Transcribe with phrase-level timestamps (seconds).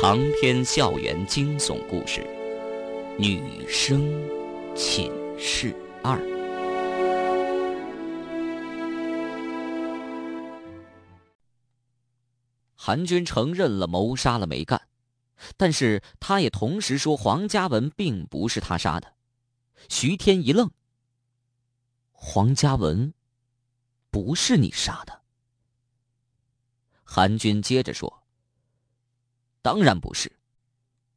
[0.00, 2.22] 长篇校园惊悚故事，
[3.18, 4.00] 《女生
[4.74, 6.16] 寝室二》。
[12.74, 14.80] 韩军承认了谋杀了梅干，
[15.58, 19.12] 但是他也同时说黄嘉文并不是他杀的。
[19.90, 20.70] 徐天一愣
[22.10, 23.12] ：“黄嘉文，
[24.10, 25.20] 不是你杀的？”
[27.04, 28.19] 韩军接着说。
[29.62, 30.32] 当然不是，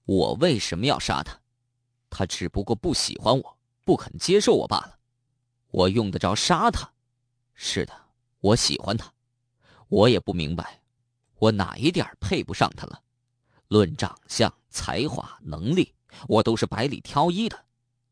[0.06, 1.40] 我为什么要杀他？
[2.10, 5.00] 他只不过不喜欢我，不肯接受我罢了。
[5.72, 6.92] 我用得着杀他？
[7.56, 7.94] 是的，
[8.40, 9.12] 我喜欢他。
[9.88, 10.82] 我也不明白，
[11.40, 13.02] 我哪一点配不上他了？
[13.70, 15.94] 论长相、才华、能力，
[16.28, 17.66] 我都是百里挑一的。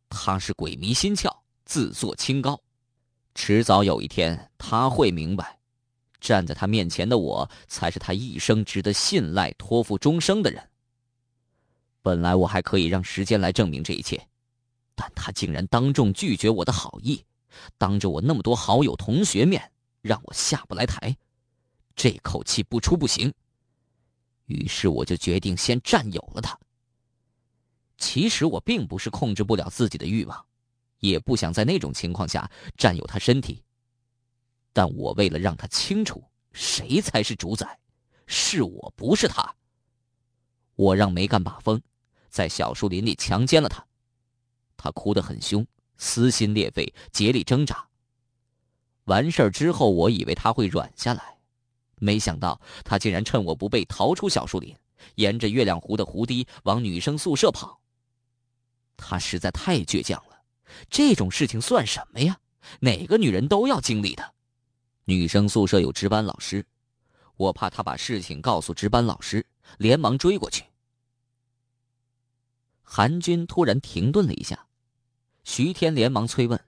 [0.10, 1.32] 他是鬼迷心窍，
[1.66, 2.60] 自作清高。
[3.36, 5.61] 迟早有一天，他会明白。
[6.22, 10.70] 站在他面前的我，才是他一生值得信赖、托付终生的人。
[12.02, 14.26] 本来我还可以让时间来证明这一切，
[14.96, 17.26] 但他竟然当众拒绝我的好意，
[17.78, 21.18] 当着我那么多好友、同学面，让我下不来台，
[21.96, 23.34] 这口气不出不行。
[24.46, 26.58] 于是我就决定先占有了他。
[27.98, 30.46] 其实我并不是控制不了自己的欲望，
[31.00, 33.64] 也不想在那种情况下占有他身体。
[34.74, 37.80] 但我为了让他清楚谁才是主宰，
[38.26, 39.56] 是我不是他。
[40.76, 41.82] 我让梅干把风，
[42.30, 43.86] 在小树林里强奸了他，
[44.78, 45.66] 他哭得很凶，
[45.98, 47.88] 撕心裂肺，竭力挣扎。
[49.06, 51.38] 完事儿之后，我以为他会软下来，
[51.98, 54.76] 没想到他竟然趁我不备逃出小树林，
[55.16, 57.82] 沿着月亮湖的湖堤往女生宿舍跑。
[58.96, 60.44] 他实在太倔强了，
[60.90, 62.40] 这种事情算什么呀？
[62.80, 64.34] 哪个女人都要经历的。
[65.06, 66.66] 女生宿舍有值班老师，
[67.36, 69.46] 我怕他把事情告诉值班老师，
[69.78, 70.64] 连忙追过去。
[72.84, 74.68] 韩军突然停顿了一下，
[75.44, 76.60] 徐天连忙催问：“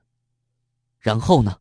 [1.00, 1.58] 然后呢？”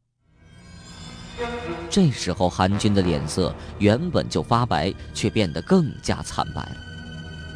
[1.91, 6.77] 这时候，韩军的脸色原本就发白，却变得更加惨白了，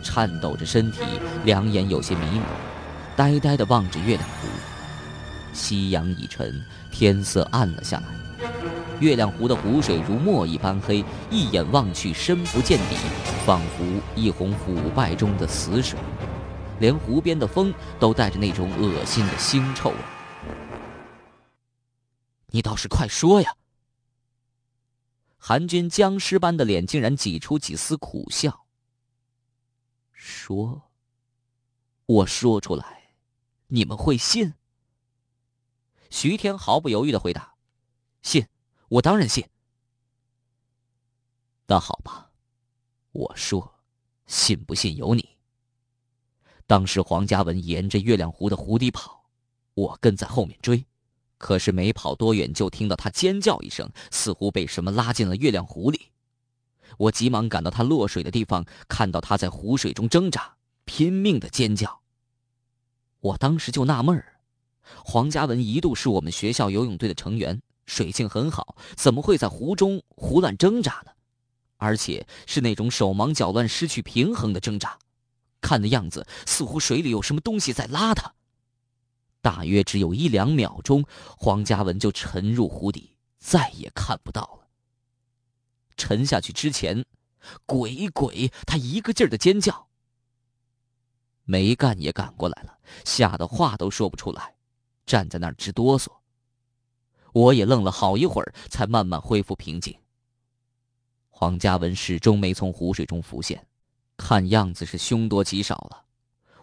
[0.04, 1.00] 颤抖着身体，
[1.44, 2.42] 两眼有些迷茫，
[3.16, 4.48] 呆呆的望着月亮湖。
[5.54, 8.75] 夕阳已沉，天色暗了下来。
[8.98, 12.96] 月亮湖的湖水如墨一般黑，一眼望去深不见底，
[13.44, 13.84] 仿佛
[14.14, 15.98] 一泓腐败中的死水，
[16.80, 19.96] 连湖边的风都带着那种恶心的腥臭味。
[22.46, 23.54] 你倒是快说呀！
[25.36, 28.64] 韩军僵尸般的脸竟然挤出几丝苦笑。
[30.12, 30.90] 说，
[32.06, 33.10] 我说出来，
[33.66, 34.54] 你们会信？
[36.08, 37.56] 徐天毫不犹豫的回答
[38.22, 38.46] ：“信。”
[38.88, 39.44] 我当然信。
[41.66, 42.30] 那好吧，
[43.10, 43.74] 我说，
[44.26, 45.28] 信不信由你。
[46.66, 49.28] 当时黄嘉文沿着月亮湖的湖底跑，
[49.74, 50.86] 我跟在后面追，
[51.38, 56.12] 可是没跑多远，就听到他尖叫一声，似乎被什么拉进了月亮湖里。
[56.98, 62.00] 我急忙赶到他落水的地方，看到他在湖水中挣扎，拼命的尖叫。
[63.18, 64.40] 我当时就纳闷儿，
[65.04, 67.60] 黄嘉文一度是我们学校游泳队的成员。
[67.86, 71.12] 水性很好，怎么会在湖中胡乱挣扎呢？
[71.78, 74.98] 而且是那种手忙脚乱、失去平衡的挣扎，
[75.60, 78.32] 看的样子似乎水里有什么东西在拉他。
[79.40, 81.04] 大约只有一两秒钟，
[81.36, 84.68] 黄嘉文就沉入湖底，再也看不到了。
[85.96, 87.04] 沉下去之前，
[87.64, 89.86] 鬼鬼，他一个劲儿的尖叫。
[91.44, 94.56] 梅干也赶过来了，吓得话都说不出来，
[95.04, 96.08] 站在那儿直哆嗦。
[97.36, 99.94] 我也愣了好一会儿，才慢慢恢复平静。
[101.28, 103.66] 黄嘉文始终没从湖水中浮现，
[104.16, 106.02] 看样子是凶多吉少了。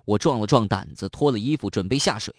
[0.04, 2.34] 我壮了壮胆子，脱了衣服准备下水，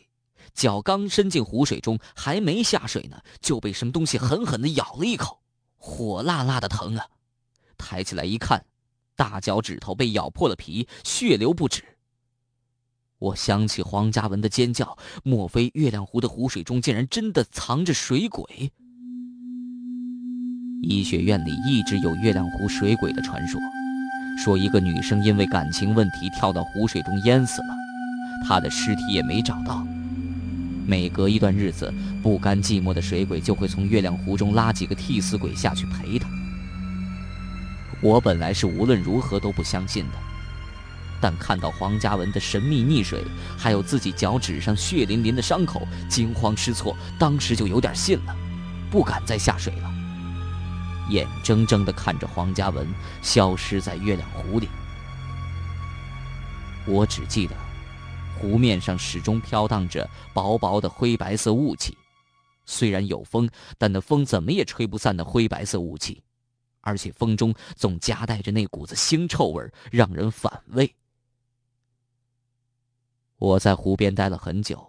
[0.53, 5.41] 脚刚伸进湖水中，还没下水呢，就被什么东西狠狠的咬了一口，
[5.77, 7.07] 火辣辣的疼啊！
[7.79, 8.67] 抬起来一看，
[9.15, 11.94] 大脚趾头被咬破了皮，血流不止。
[13.25, 18.71] 我想起黄嘉文的尖叫，莫非月亮湖的湖水中竟然真的藏着水鬼？
[20.83, 23.59] 医学院里一直有月亮湖水鬼的传说，
[24.37, 27.75] 说一个女生因为感情问题跳到湖水中淹死了，
[28.47, 29.87] 她的尸体也没找到。
[30.87, 31.91] 每隔一段日子，
[32.23, 36.29] 不甘寂寞的水鬼就会从月亮湖中拉几个替死鬼下去陪她。
[38.03, 40.34] 我本来是无论如何都不相信的。
[41.25, 43.25] 但看到黄嘉文的神秘溺水，
[43.57, 48.37] 还有自己脚趾上血淋淋的伤口，惊慌失措，当时就有点信了，
[48.91, 49.91] 不敢再下水了，
[51.09, 52.87] 眼睁睁地看着黄嘉文
[53.23, 54.69] 消失在月亮湖里。
[56.87, 57.57] 我只记得，
[58.39, 61.97] 湖面上始终飘荡着薄薄的灰白色雾气，
[62.67, 63.49] 虽然有风，
[63.79, 66.23] 但那风怎么也吹不散那灰白色雾气，
[66.83, 70.95] 而且风中总夹带着那股子腥臭味，让人反胃。
[73.37, 74.87] 我在湖边待了很久，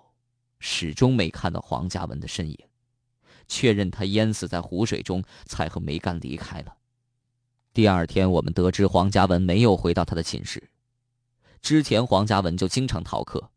[0.59, 2.57] 始终没看到黄家文的身影，
[3.47, 6.75] 确认他淹死在湖水中，才和梅干离开了。
[7.73, 10.69] 第二天，我们得知黄家文没有回到他的寝室。
[11.61, 13.49] 之前黄家文就经常逃课，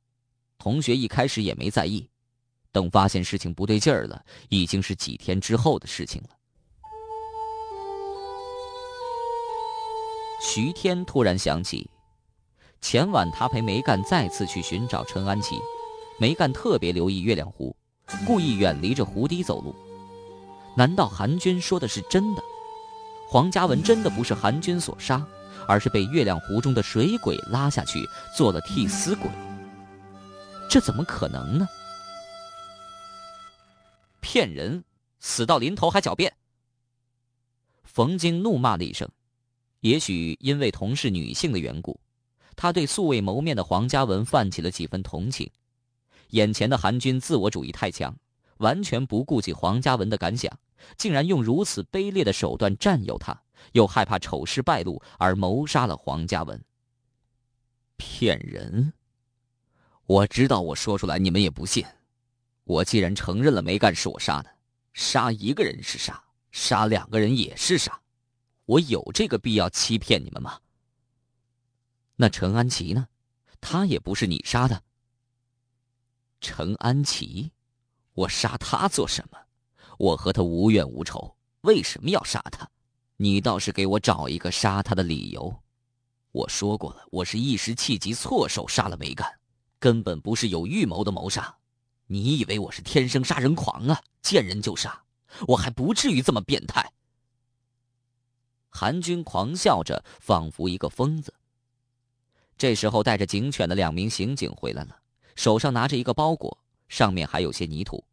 [0.59, 2.09] 同学一开始也没在意，
[2.73, 6.31] 等发现事情不对劲儿了，已经是几天之后的事情了。
[10.41, 11.91] 徐天突然想起，
[12.81, 15.59] 前晚他陪梅干再次去寻找陈安琪，
[16.19, 17.75] 梅干特别留意月亮湖，
[18.27, 19.75] 故意远离着湖底走路。
[20.77, 22.43] 难道韩军说的是真的？
[23.29, 25.27] 黄嘉文真的不是韩军所杀？
[25.67, 29.29] 而是被月亮湖中的水鬼拉下去做了替死鬼，
[30.71, 31.69] 这怎么可能呢？
[34.21, 34.83] 骗人！
[35.21, 36.33] 死到临头还狡辩！
[37.85, 39.07] 冯京怒骂了一声。
[39.81, 42.01] 也许因为同是女性的缘故，
[42.61, 45.49] 他对素未谋面的黄嘉文泛起了几分同情。
[46.31, 48.13] 眼前的韩军自我主义太强，
[48.57, 50.53] 完全不顾及黄嘉文的感想，
[50.97, 53.41] 竟然用如此卑劣的手段占有他。
[53.73, 56.61] 又害怕丑事败露而谋杀了黄家文。
[57.97, 58.93] 骗人！
[60.07, 61.85] 我知道我说出来你们也不信。
[62.65, 64.51] 我既然承认了梅干是我杀的，
[64.95, 66.21] 杀一个人是杀，
[66.51, 68.01] 杀两个人也是杀。
[68.65, 70.59] 我有这个必要欺骗你们吗？
[72.21, 73.07] 那陈安琪呢？
[73.61, 74.83] 他也不是你杀的。
[76.41, 77.53] 陈安琪，
[78.13, 79.39] 我杀他做什么？
[79.99, 82.69] 我和他无怨无仇，为什么要杀他？
[83.19, 85.63] 你倒是给我找一个杀他的理由。
[86.33, 89.39] 我说过了，我是一时气急，错手杀了梅干，
[89.79, 91.57] 根本不是有预谋的谋杀。
[92.09, 94.03] 你以为我是天生杀人狂啊？
[94.23, 95.05] 见人就杀，
[95.47, 96.93] 我还不至于这么变态。
[98.71, 101.33] 韩军狂笑着，仿佛一个疯子。
[102.59, 104.99] 这时候，带着警犬的两名刑警回来了，
[105.37, 106.59] 手上拿着一个包裹，
[106.89, 108.05] 上面还有些泥土。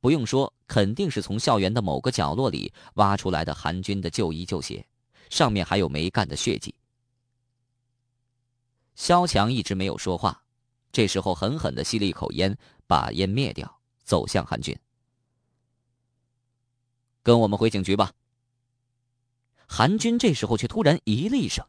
[0.00, 4.84] 不用说，肯定是从校园的某个角落里挖出来的韩军的旧衣旧鞋，
[5.30, 6.74] 上面还有没干的血迹。
[8.96, 10.42] 肖强一直没有说话，
[10.90, 12.58] 这时候狠狠的吸了一口烟，
[12.88, 14.76] 把烟灭掉，走向韩军
[17.22, 18.12] ：“跟我们回警局吧。”
[19.68, 21.64] 韩军这时候却突然咦了一声，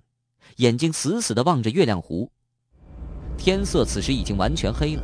[0.59, 2.29] 眼睛死死的望着月亮湖。
[3.37, 5.03] 天色此时已经完全黑了。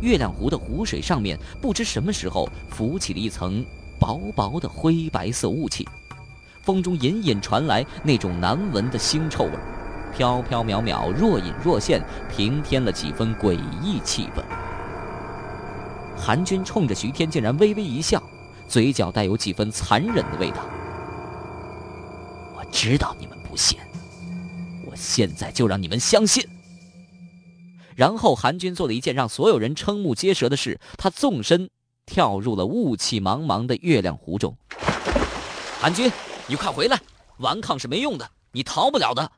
[0.00, 3.62] 月亮湖的湖水上面，不知什么时候浮起了一层
[4.00, 5.86] 薄薄的灰白色雾气，
[6.62, 9.52] 风中隐隐传来那种难闻的腥臭味，
[10.16, 12.02] 飘飘渺渺，若隐若现，
[12.34, 14.42] 平添了几分诡异气氛。
[16.16, 18.22] 韩军冲着徐天竟然微微一笑，
[18.66, 20.64] 嘴角带有几分残忍的味道。
[22.56, 23.78] 我知道你们不信，
[24.98, 26.46] 现在就让你们相信。
[27.94, 31.70] 然后，韩军做了一件让所有人瞠目结舌的事，他纵身
[32.04, 34.56] 跳入了雾气茫茫的月亮湖中。
[35.80, 36.10] 韩军，
[36.46, 37.00] 你快回来！
[37.38, 39.30] 顽抗是没用的，你逃不了的。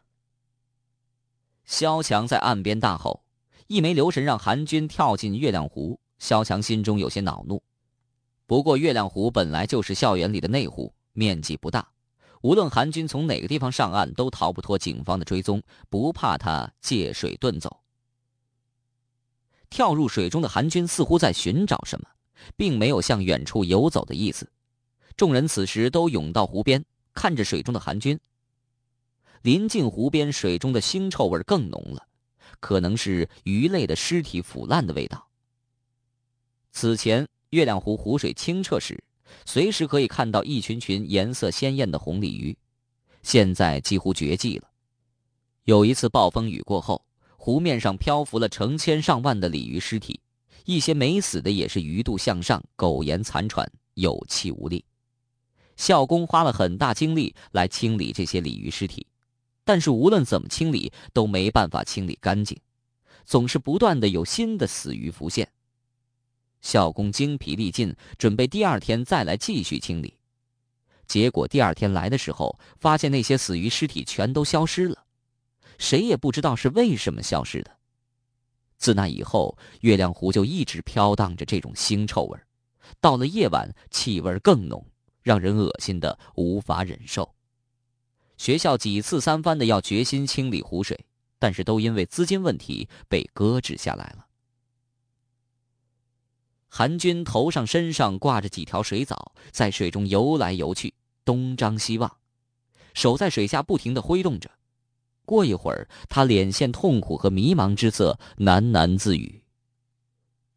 [1.64, 3.22] 萧强在岸边大吼，
[3.66, 6.00] 一没留神让韩军跳进月亮湖。
[6.18, 7.62] 萧强心中有些恼怒。
[8.46, 11.88] 不过，月亮湖本来就是校园里的内湖，面积不大，
[12.42, 17.80] 无论韩军从哪个地方上岸，都逃不脱警方的追踪，不怕他借水遁走。
[19.68, 22.08] 跳入水中的韩军似乎在寻找什么，
[22.56, 24.50] 并没有向远处游走的意思。
[25.16, 26.82] 众人此时都涌到湖边，
[27.12, 28.18] 看着水中的韩军。
[29.42, 32.06] 临近湖边，水中的腥臭味更浓了，
[32.58, 35.28] 可能是鱼类的尸体腐烂的味道。
[36.72, 39.02] 此前月亮湖湖水清澈时，
[39.44, 42.56] 随时可以看到一群群颜色鲜艳的红鲤鱼，
[43.22, 44.68] 现在几乎绝迹了。
[45.64, 47.04] 有一次暴风雨过后。
[47.42, 50.20] 湖面上漂浮了成千上万的鲤鱼尸体，
[50.66, 54.84] 一些没死的也是鱼肚向上，苟延残喘，有气无力。
[55.74, 59.06] 校工花了很大精力来清理这些鲤鱼尸体，
[59.64, 62.60] 但是无论怎么清理都没办法清理干净，
[63.24, 65.50] 总是不断的有新的死鱼浮现。
[66.60, 70.14] 校工精疲力尽，准备第二天再来继续清理，
[71.06, 75.04] 结果第二天来的时候，发现那些死鱼尸体全都消失了。
[75.78, 77.70] 谁也不知道是为什么消失的。
[78.76, 82.38] 自那以后，月亮湖就一直飘荡着这种腥臭味
[83.00, 84.84] 到了夜晚，气味更浓，
[85.22, 87.34] 让人恶心的无法忍受。
[88.36, 90.98] 学校几次三番的要决心清理湖水，
[91.38, 94.26] 但是都因为资金问题被搁置下来了。
[96.72, 102.18] 韩军头上身上挂着几条水藻，在水中游来游去，东张西望，
[102.94, 104.48] 手在水下不停的挥动着。
[105.26, 109.42] 过一会儿，他脸现痛苦和迷茫之色，喃喃自语：“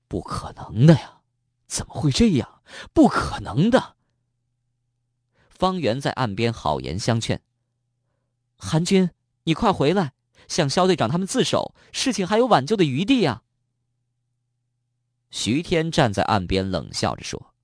[0.07, 1.21] 不可能的呀，
[1.67, 2.61] 怎么会这样？
[2.93, 3.95] 不可能的。”
[5.49, 7.41] 方圆在岸边好言相劝
[8.55, 9.09] ：“韩军，
[9.45, 10.13] 你快回来，
[10.47, 13.41] 向肖队长他们自首，事情还有挽救的余地呀。”
[15.35, 17.55] 徐天站在岸边冷笑着说：“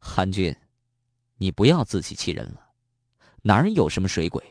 [0.00, 0.52] 韩军，
[1.38, 2.60] 你不要自欺欺人了，
[3.42, 4.42] 哪儿有什么水鬼？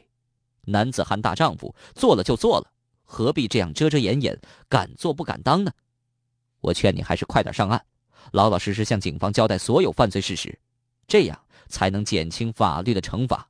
[0.62, 2.72] 男子汉大丈夫，做了就做了，
[3.04, 4.40] 何必这样遮遮掩掩，
[4.70, 5.72] 敢做不敢当呢？
[6.62, 7.86] 我劝你还是快点上岸，
[8.32, 10.58] 老老实实向警方交代所有犯罪事实，
[11.06, 11.38] 这样
[11.68, 13.50] 才能减轻法律的惩罚。”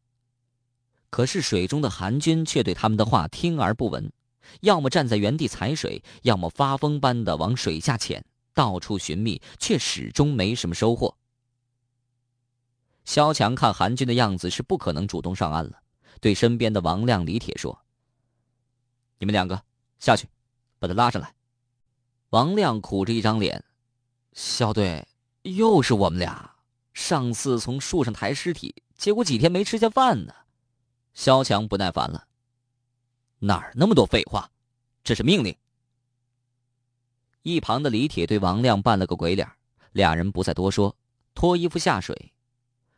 [1.11, 4.11] 可是水中的韩军却对他们的话听而不闻，
[4.61, 8.25] 要么站在原地踩水，要么发疯般的往水下潜。
[8.53, 11.17] 到处寻觅，却始终没什么收获。
[13.05, 15.81] 萧强看韩军的样子是不可能主动上岸了，
[16.21, 17.83] 对身边的王亮、李铁说
[19.19, 19.61] ：“你们两个
[19.99, 20.27] 下去，
[20.79, 21.33] 把他拉上来。”
[22.29, 23.63] 王亮苦着一张脸
[24.33, 25.05] ：“肖队，
[25.41, 26.55] 又是我们俩。
[26.93, 30.33] 上次从树上抬尸体，结果几天没吃下饭呢。”
[31.13, 32.27] 萧强不耐烦了
[33.39, 34.49] ：“哪儿那么多废话？
[35.03, 35.55] 这是命令。”
[37.43, 39.47] 一旁的李铁对王亮扮了个鬼脸，
[39.91, 40.95] 俩人不再多说，
[41.35, 42.33] 脱衣服下水。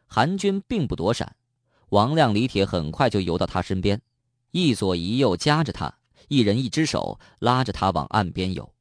[0.05, 1.35] 韩军并不躲闪，
[1.89, 3.99] 王亮、李铁很快就游到他身边，
[4.51, 5.97] 一左一右夹着他，
[6.27, 8.71] 一人一只手拉着他往岸边游。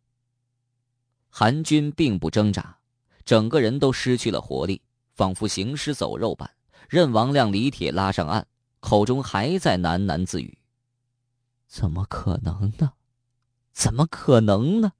[1.30, 2.76] 韩军并不挣扎，
[3.24, 4.82] 整个人都失去了活力，
[5.14, 6.48] 仿佛行尸走肉般，
[6.90, 8.46] 任王亮、李铁拉上岸，
[8.80, 10.58] 口中还在喃喃自语
[11.66, 12.92] ：“怎么可能呢？
[13.72, 14.92] 怎么可能呢？”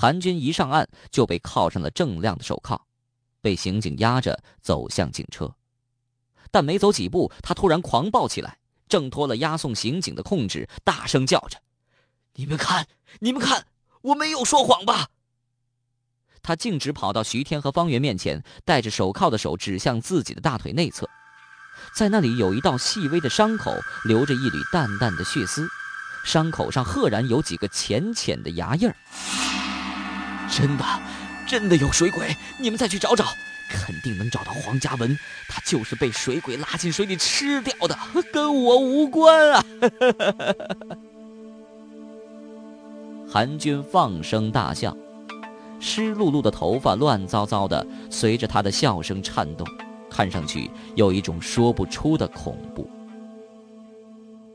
[0.00, 2.80] 韩军一上岸就被铐上了锃亮的手铐，
[3.40, 5.52] 被刑警押着走向警车。
[6.52, 11.58] 但没走几步，他突然狂暴起来，挣脱了押送刑警的控制，大声叫着
[12.34, 12.86] ：“你们看，
[13.18, 13.66] 你们看，
[14.02, 15.08] 我没有说谎吧？”
[16.42, 21.10] 他径直跑到徐天和方圆面前，戴着手铐的手指向自己的大腿内侧，
[21.96, 23.74] 在那里有一道细微的伤口，
[24.04, 25.66] 留着一缕淡淡的血丝，
[26.24, 28.94] 伤口上赫然有几个浅浅的牙印儿。
[30.50, 30.84] 真的，
[31.46, 32.36] 真的有水鬼！
[32.58, 33.26] 你们再去找找，
[33.70, 35.16] 肯定能找到黄嘉文。
[35.48, 37.96] 他就是被水鬼拉进水里吃掉的，
[38.32, 39.64] 跟我无关啊！
[43.30, 44.96] 韩军放声大笑，
[45.78, 49.66] 湿漉漉的头发乱糟糟的，随着他的笑声颤动，
[50.10, 52.88] 看上去有一种说不出的恐怖。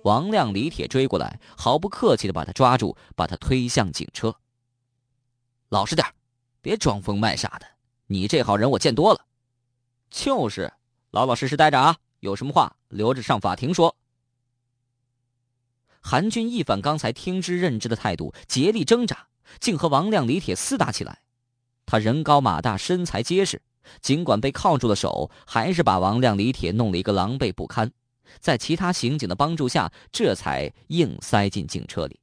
[0.03, 4.35] 王亮、李铁追过来，毫不客气的把他抓住，把他推向警车。
[5.73, 6.07] 老实点
[6.61, 7.65] 别装疯卖傻的。
[8.05, 9.25] 你这号人我见多了，
[10.11, 10.71] 就是，
[11.09, 11.97] 老老实实待着啊。
[12.19, 13.97] 有什么话留着上法庭说。
[15.99, 19.25] 韩军一反刚才听之任之的态度，竭力挣扎，
[19.59, 21.23] 竟和王亮、李铁厮打起来。
[21.87, 23.59] 他人高马大，身材结实，
[23.99, 27.91] 尽管被铐住了手，还是把王亮、李铁弄了一个狼狈不堪。
[28.39, 32.19] 在其他刑警的帮助下，这才硬塞进警车里。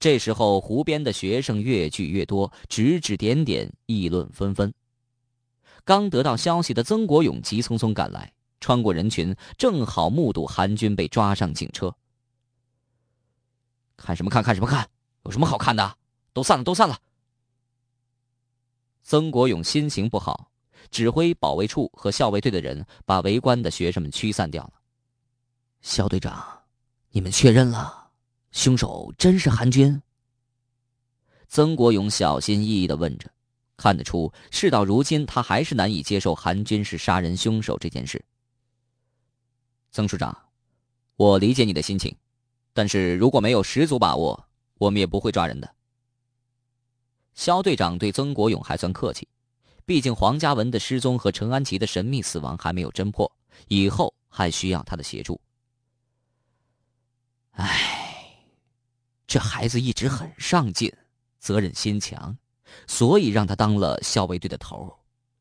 [0.00, 4.72] 这时候，湖边的学生越聚越多，指指点点，议论纷纷。
[5.84, 11.92] 刚得到消息的曾国勇急匆匆赶来，穿过人群，正好目睹韩军被抓上警车。
[13.96, 14.40] 看什么看？
[14.42, 14.88] 看什么看？
[15.24, 15.96] 有什么好看的？
[16.32, 16.96] 都散了，都散了！
[19.02, 20.52] 曾国勇心情不好，
[20.92, 24.74] 指挥保卫处和校卫队的人把围观的学生们驱散掉了。
[25.80, 26.62] 肖队长，
[27.10, 27.97] 你们确认了？
[28.58, 30.02] 凶手真是韩军。
[31.46, 33.30] 曾国勇小心翼翼的问着，
[33.76, 38.20] 看得出事到如今他还是难以接受韩军是杀人凶手这件事。
[39.92, 40.36] 曾处长，
[41.14, 42.12] 我理解你的心情，
[42.72, 44.48] 但是如果没有十足把握，
[44.78, 45.74] 我们也不会抓人的。
[47.34, 49.28] 肖队长对曾国勇还算客气，
[49.86, 53.30] 毕竟黄嘉文的失踪和陈安琪的神秘死亡还没有侦破，
[53.68, 55.40] 以后还需要他的协助。
[57.52, 57.94] 唉。
[59.28, 60.90] 这孩子一直很上进，
[61.38, 62.36] 责任心强，
[62.86, 64.98] 所以让他当了校卫队的头。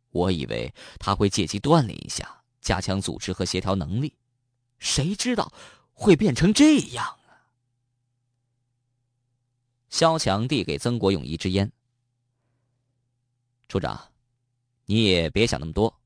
[0.09, 4.13] 我以为他会借机锻炼一下，加强组织和协调能力，
[4.77, 5.53] 谁知道
[5.93, 7.47] 会变成这样啊！
[9.89, 11.71] 肖强递给曾国勇一支烟。
[13.69, 14.11] 处长，
[14.85, 15.97] 你也别想那么多。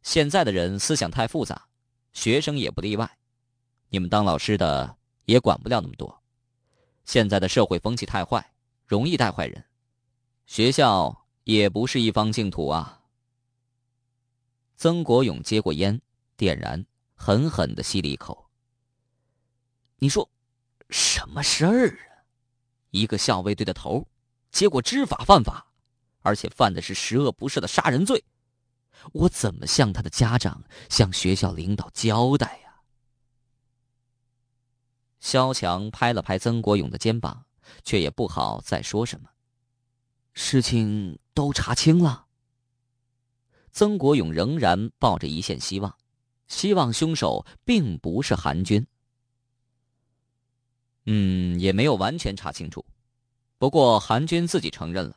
[0.00, 1.66] 现在的人思想太复杂，
[2.14, 3.18] 学生也不例外。
[3.90, 4.96] 你们当老师的
[5.26, 6.23] 也管不了那么多。
[7.04, 8.52] 现在的社会风气太坏，
[8.86, 9.64] 容易带坏人，
[10.46, 13.02] 学校也不是一方净土啊。
[14.76, 16.00] 曾国勇接过烟，
[16.36, 16.84] 点燃，
[17.14, 18.50] 狠狠的吸了一口。
[19.98, 20.28] 你说，
[20.90, 22.24] 什么事儿啊？
[22.90, 24.06] 一个校卫队的头，
[24.50, 25.66] 结果知法犯法，
[26.22, 28.24] 而且犯的是十恶不赦的杀人罪，
[29.12, 32.63] 我怎么向他的家长、向学校领导交代？
[35.24, 37.46] 萧强拍了拍曾国勇的肩膀，
[37.82, 39.30] 却也不好再说什么。
[40.34, 42.26] 事情都查清了。
[43.72, 45.96] 曾国勇仍然抱着一线希望，
[46.46, 48.86] 希望凶手并不是韩军。
[51.06, 52.84] 嗯，也没有完全查清楚。
[53.56, 55.16] 不过韩军自己承认了，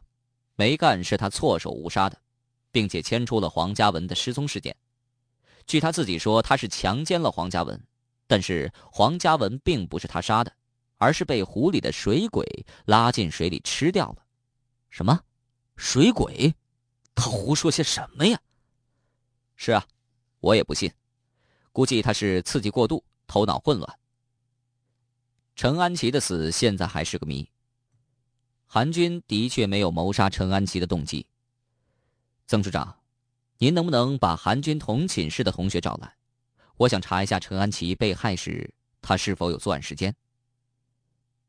[0.55, 2.17] 没干是他错手误杀的，
[2.71, 4.73] 并且牵出了黄嘉文的失踪事件。
[5.65, 7.77] 据他自己说，他是强奸了黄嘉文。
[8.27, 10.53] 但是黄嘉文并不是他杀的，
[10.97, 12.45] 而是被湖里的水鬼
[12.85, 14.25] 拉进水里吃掉了。
[14.89, 15.19] 什么？
[15.77, 16.53] 水鬼？
[17.15, 18.39] 他胡说些什么呀？
[19.55, 19.87] 是啊，
[20.39, 20.91] 我也不信。
[21.71, 23.99] 估计他是刺激过度，头脑混乱。
[25.55, 27.49] 陈安琪的死现在还是个谜。
[28.65, 31.25] 韩军的确没有谋杀陈安琪的动机。
[32.47, 32.99] 曾处长，
[33.57, 36.16] 您能不能把韩军同寝室的同学找来？
[36.77, 40.15] 我想查一下陈安琪被害时，他是否有作案时间。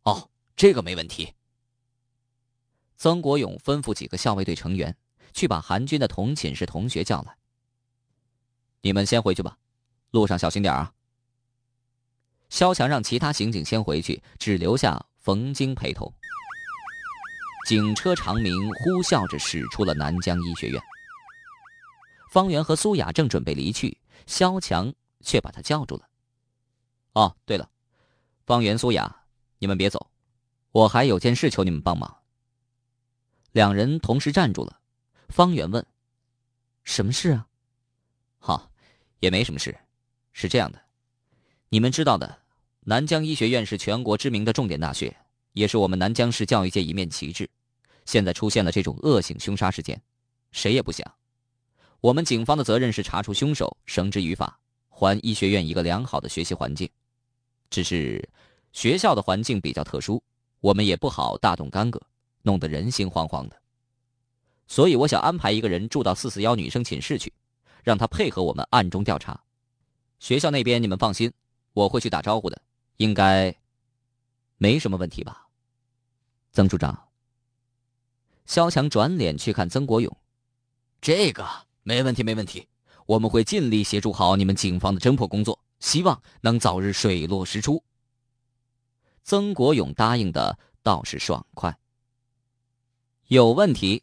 [0.05, 1.35] 哦，这个没问题。
[2.97, 4.97] 曾国勇吩咐几个校卫队成员
[5.33, 7.37] 去把韩军的同寝室同学叫来。
[8.81, 9.59] 你们先回去吧，
[10.13, 10.93] 路上小心点啊。
[12.49, 16.11] 肖强让其他刑警先回去，只留下冯京陪同。
[17.69, 20.83] 警车长鸣，呼啸着驶出了南江医学院。
[22.31, 24.91] 方圆和苏雅正准备离去，肖强。
[25.21, 26.09] 却把他叫住了。
[27.15, 27.69] 哦，对了，
[28.47, 29.25] 方圆、苏雅，
[29.59, 30.11] 你们别走，
[30.73, 32.17] 我还有件事求你们帮忙。
[33.53, 34.81] 两人同时站住了。
[35.29, 35.85] 方圆问
[36.85, 37.47] ：“什么事啊
[38.39, 38.71] ？”“好，
[39.21, 39.77] 也没什么事，
[40.33, 40.81] 是这样的，
[41.69, 42.39] 你们知道的，
[42.81, 45.15] 南江医学院是全国知名的重点大学，
[45.53, 47.49] 也是我们南江市教育界一面旗帜。
[48.07, 50.01] 现在出现了这种恶性凶杀事件，
[50.53, 51.15] 谁也不想。
[52.01, 54.59] 我们警方的责任是查出凶手，绳之于法。”
[54.99, 56.91] 还医学院一个良好的学习环境，
[57.71, 58.29] 只是
[58.73, 60.21] 学校的环境比较特殊，
[60.59, 62.03] 我们也不好大动干戈，
[62.43, 63.57] 弄得人心惶惶的。
[64.67, 67.33] 所以我想安排一个人住到四四幺女生寝室去，
[67.85, 69.41] 让他配合我们暗中调查。
[70.19, 71.33] 学校那边你们放心，
[71.75, 72.61] 我会去打招呼的，
[72.97, 73.55] 应该
[74.57, 75.47] 没什么问题吧？
[76.51, 77.09] 曾处长。
[78.47, 80.17] 肖强转脸去看曾国勇，
[81.01, 81.47] 这个
[81.85, 82.67] 没问题，没问题。
[83.09, 87.83] 我们会尽力协助好你们警方的侦破工作，希望能早日水落石出。
[89.25, 91.79] 曾国勇答应的倒是爽快。
[93.29, 94.03] 有问题？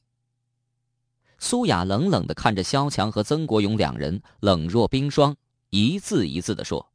[1.37, 5.37] 苏雅冷冷的看着肖强和曾国勇两人，冷若冰霜，
[5.69, 6.91] 一字一字的说：“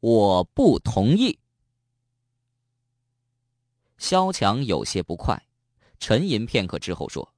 [0.00, 1.38] 我不同意。”
[3.98, 5.46] 肖强有些不快，
[6.00, 7.31] 沉吟片刻之后说。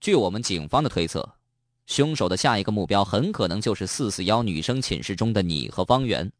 [0.00, 1.30] 据我们警方的推测，
[1.86, 6.32] 凶手的下一个目标很可能就是四四幺女生寝室中的你和方圆。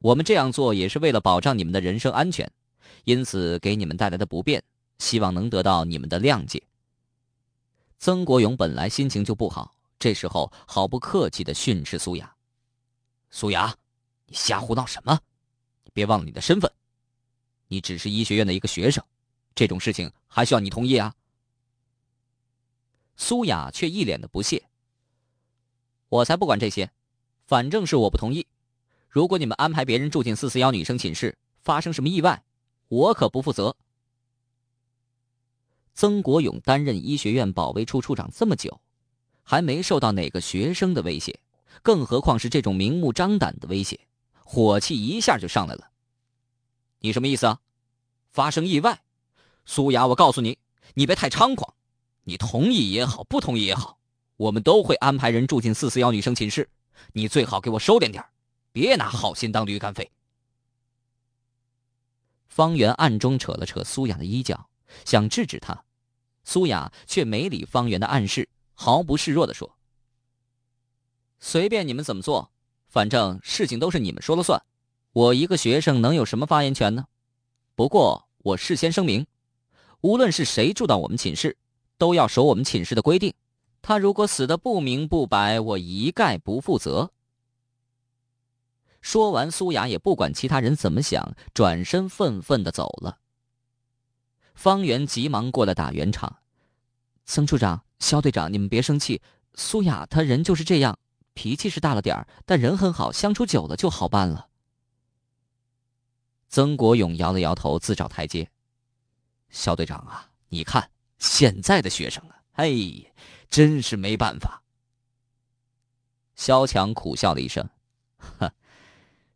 [0.00, 2.50] 我们这样做也是为了保障你们的人身安全，
[3.04, 4.60] 因此给你们带来的不便，
[4.98, 6.60] 希望能得到你们的谅解。
[8.00, 12.34] 曾国勇本来心情就不好，这时候毫不客气的训斥苏雅
[13.30, 13.72] ：“苏雅，
[14.26, 15.16] 你瞎胡闹什么？
[15.84, 16.68] 你别忘了你的身份，
[17.68, 19.04] 你只是医学院的一个学生，
[19.54, 21.14] 这种事情还需要你同意啊？”
[23.20, 24.64] 苏雅却一脸的不屑
[26.08, 26.90] ：“我才不管这些，
[27.44, 28.46] 反正是我不同意。
[29.10, 32.42] 如果你们安排别人住进四四幺女生寝室，发生什么意外，
[32.88, 33.76] 我可不负责。”
[35.94, 38.80] 曾国勇担任医学院保卫处处长这么久，
[39.42, 41.40] 还没受到哪个学生的威胁，
[41.82, 44.00] 更何况是这种明目张胆的威胁，
[44.32, 45.90] 火气一下就上来了。
[47.00, 47.60] 你什么意思啊？
[48.32, 49.02] 发生意外？
[49.66, 50.58] 苏雅，我告诉你，
[50.94, 51.74] 你别太猖狂。
[52.30, 53.98] 你同意也好，不同意也好，
[54.36, 56.70] 我们都会安排人住进四四幺女生寝室。
[57.12, 58.24] 你最好给我收敛点
[58.70, 60.08] 别拿好心当驴肝肺。
[62.46, 64.70] 方圆暗中扯了扯苏雅的衣角，
[65.04, 65.82] 想制止她，
[66.44, 69.76] 苏雅却没理方圆的暗示，毫不示弱的说
[71.40, 72.52] ：“随便你们怎么做，
[72.86, 74.62] 反正事情都是你们说了算。
[75.10, 77.06] 我一个学生能有什么发言权呢？
[77.74, 79.26] 不过我事先声明，
[80.02, 81.56] 无论是谁住到我们寝室。”
[82.00, 83.34] 都要守我们寝室的规定，
[83.82, 87.12] 他如果死的不明不白，我一概不负责。
[89.02, 93.18] 说完，苏雅也不管其他人怎么想，转身愤愤的走了。
[94.54, 96.38] 方圆急忙过来打圆场
[97.26, 99.20] ：“曾处长、肖队长，你们别生气。
[99.54, 100.98] 苏雅她人就是这样，
[101.34, 104.48] 脾气是大了点儿，但人很好，相处久了就好办了。”
[106.48, 108.50] 曾国勇摇了摇头，自找台阶
[109.50, 113.12] ：“肖队长啊，你看现在的学生啊，嘿，
[113.48, 114.60] 真是没办法。”
[116.34, 117.68] 肖强苦笑了一声
[118.18, 118.52] ：“呵。”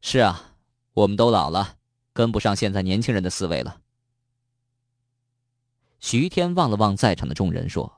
[0.00, 0.56] 是啊，
[0.92, 1.78] 我们都老了，
[2.12, 3.80] 跟不上现在年轻人的思维了。
[6.00, 7.90] 徐天望了望在场的众人，说：“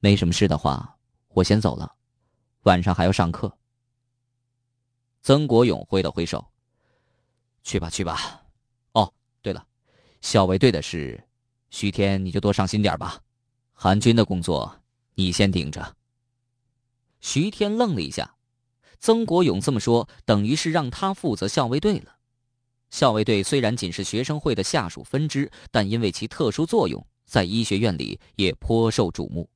[0.00, 1.96] 没什么事的话，我先走了，
[2.64, 3.56] 晚上还要上课。”
[5.22, 6.46] 曾国勇挥了挥手
[7.64, 8.44] ：“去吧，去吧。
[8.92, 9.10] 哦，
[9.40, 9.66] 对了，
[10.20, 11.26] 校卫队的事，
[11.74, 13.20] 徐天你就多上心点吧。
[13.72, 14.80] 韩军的工作，
[15.16, 15.96] 你先顶着。”
[17.20, 18.36] 徐天愣了一下。
[19.00, 22.16] 曾国勇这么说，等于是让他负责校卫队了。
[22.90, 29.50] 校卫队虽然仅是学生会的下属分支，但因为其特殊作用，在医学院里也颇受瞩目。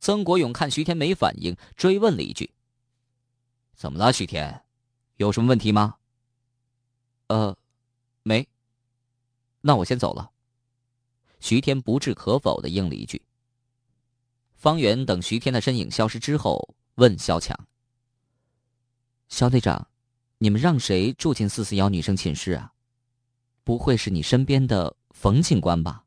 [0.00, 2.50] 曾国勇看徐天没反应，追问了一句
[3.76, 4.64] ：“怎么了，徐天？
[5.18, 5.94] 有什么问题吗
[7.28, 7.56] ？”“呃，
[8.24, 8.48] 没。
[9.62, 10.32] ”“那我先走了。”
[11.44, 13.20] 徐天不置可否的应了一句。
[14.54, 17.54] 方圆等徐天的身影消失之后，问肖强。
[19.28, 19.88] 肖队长，
[20.38, 22.72] 你们让谁住进四四幺女生寝室啊？
[23.62, 26.06] 不会是你身边的冯警官吧？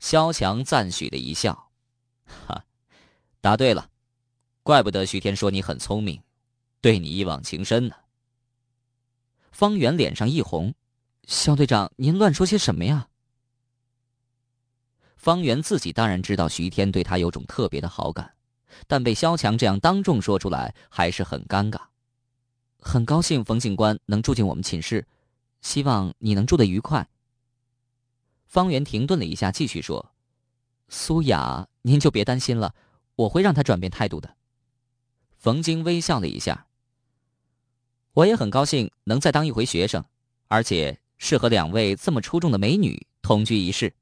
[0.00, 1.70] 肖强赞许的一笑，
[2.24, 2.64] 哈，
[3.42, 3.90] 答对了，
[4.62, 6.22] 怪不得徐天说你很聪明，
[6.80, 7.94] 对你一往情深呢。
[9.52, 10.74] 方圆脸上一红，
[11.26, 13.10] 肖队长，您乱说些什么呀？
[15.18, 18.32] 方圆自己当然知道徐天对他有种特别的好感。
[18.86, 21.80] 但被萧强这样当众说出来，还是很尴尬。
[22.78, 25.04] 很高兴冯警官能住进我们寝室，
[25.60, 27.06] 希望你能住得愉快。
[28.46, 30.12] 方圆停顿了一下，继续说
[30.88, 32.72] ：“苏雅，您就别担心了，
[33.16, 34.36] 我会让她转变态度的。”
[35.36, 36.66] 冯京微笑了一下。
[38.12, 40.04] 我也很高兴能再当一回学生，
[40.46, 43.92] 而且是和两位这么出众的美女同居一室。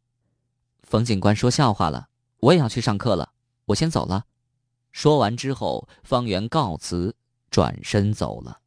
[0.86, 3.32] 冯警官说笑话了，我也要去上课了，
[3.64, 4.24] 我先走了。
[4.92, 7.16] 说完之后，方圆告辞，
[7.50, 8.60] 转身走了。